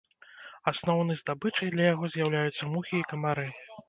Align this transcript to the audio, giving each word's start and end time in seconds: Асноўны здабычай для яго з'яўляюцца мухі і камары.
Асноўны 0.71 1.17
здабычай 1.19 1.71
для 1.75 1.85
яго 1.93 2.09
з'яўляюцца 2.13 2.71
мухі 2.73 2.95
і 3.01 3.03
камары. 3.13 3.45